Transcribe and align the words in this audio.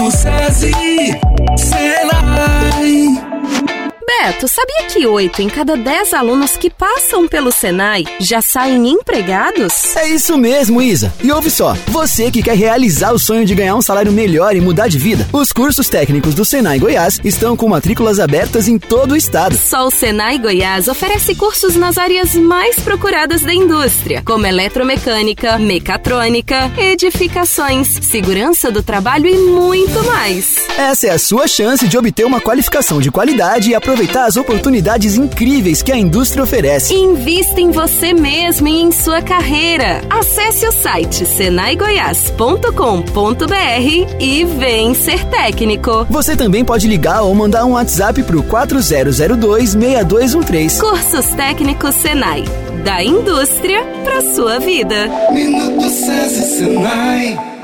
Minuto 0.00 0.16
SESI, 0.16 0.72
Senai. 1.56 2.59
Beto, 4.30 4.46
sabia 4.46 4.86
que 4.86 5.04
8 5.04 5.42
em 5.42 5.48
cada 5.48 5.76
10 5.76 6.14
alunos 6.14 6.56
que 6.56 6.70
passam 6.70 7.26
pelo 7.26 7.50
Senai 7.50 8.04
já 8.20 8.40
saem 8.40 8.88
empregados? 8.88 9.96
É 9.96 10.08
isso 10.08 10.38
mesmo, 10.38 10.80
Isa. 10.80 11.12
E 11.20 11.32
ouve 11.32 11.50
só, 11.50 11.74
você 11.88 12.30
que 12.30 12.40
quer 12.40 12.56
realizar 12.56 13.12
o 13.12 13.18
sonho 13.18 13.44
de 13.44 13.56
ganhar 13.56 13.74
um 13.74 13.82
salário 13.82 14.12
melhor 14.12 14.54
e 14.54 14.60
mudar 14.60 14.86
de 14.86 14.98
vida, 14.98 15.28
os 15.32 15.52
cursos 15.52 15.88
técnicos 15.88 16.32
do 16.32 16.44
Senai 16.44 16.78
Goiás 16.78 17.20
estão 17.24 17.56
com 17.56 17.68
matrículas 17.68 18.20
abertas 18.20 18.68
em 18.68 18.78
todo 18.78 19.12
o 19.12 19.16
estado. 19.16 19.56
Só 19.56 19.88
o 19.88 19.90
Senai 19.90 20.38
Goiás 20.38 20.86
oferece 20.86 21.34
cursos 21.34 21.74
nas 21.74 21.98
áreas 21.98 22.36
mais 22.36 22.78
procuradas 22.78 23.40
da 23.40 23.52
indústria, 23.52 24.22
como 24.24 24.46
eletromecânica, 24.46 25.58
mecatrônica, 25.58 26.70
edificações, 26.78 27.98
segurança 28.00 28.70
do 28.70 28.80
trabalho 28.80 29.26
e 29.26 29.36
muito 29.36 30.04
mais. 30.04 30.54
Essa 30.78 31.08
é 31.08 31.10
a 31.10 31.18
sua 31.18 31.48
chance 31.48 31.88
de 31.88 31.98
obter 31.98 32.24
uma 32.24 32.40
qualificação 32.40 33.00
de 33.00 33.10
qualidade 33.10 33.70
e 33.70 33.74
aproveitar 33.74 34.19
aproveitar 34.20 34.26
as 34.26 34.36
oportunidades 34.36 35.16
incríveis 35.16 35.82
que 35.82 35.90
a 35.92 35.96
indústria 35.96 36.44
oferece. 36.44 36.92
Invista 36.94 37.60
em 37.60 37.70
você 37.70 38.12
mesmo 38.12 38.66
e 38.68 38.82
em 38.82 38.92
sua 38.92 39.22
carreira. 39.22 40.02
Acesse 40.10 40.66
o 40.66 40.72
site 40.72 41.24
senaigoias.com.br 41.24 44.20
e 44.20 44.44
vem 44.44 44.92
ser 44.94 45.24
técnico. 45.26 46.06
Você 46.10 46.36
também 46.36 46.62
pode 46.64 46.86
ligar 46.86 47.22
ou 47.22 47.34
mandar 47.34 47.64
um 47.64 47.72
WhatsApp 47.72 48.22
para 48.22 48.36
o 48.36 48.42
4002-6213. 48.42 50.80
Cursos 50.80 51.26
Técnicos 51.34 51.94
Senai. 51.96 52.44
Da 52.84 53.02
indústria 53.02 53.82
para 54.04 54.20
sua 54.34 54.58
vida. 54.58 55.08
Minuto 55.32 55.88
SESI 55.88 56.58
Senai. 56.58 57.59